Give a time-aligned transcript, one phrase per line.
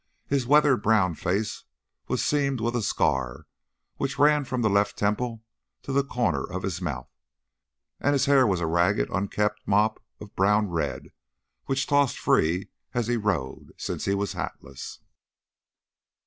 [0.25, 1.65] His weather browned face
[2.07, 3.45] was seamed with a scar
[3.97, 5.43] which ran from left temple
[5.83, 7.11] to the corner of his mouth,
[7.99, 11.09] and his hair was a ragged, unkempt mop of brown red
[11.67, 15.01] which tossed free as he rode, since he was hatless.